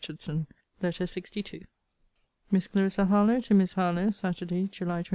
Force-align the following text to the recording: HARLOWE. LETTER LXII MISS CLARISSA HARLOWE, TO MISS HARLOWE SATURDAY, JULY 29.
HARLOWE. 0.03 0.47
LETTER 0.81 1.03
LXII 1.03 1.67
MISS 2.49 2.67
CLARISSA 2.69 3.05
HARLOWE, 3.05 3.41
TO 3.41 3.53
MISS 3.53 3.73
HARLOWE 3.73 4.09
SATURDAY, 4.09 4.67
JULY 4.69 5.03
29. 5.03 5.03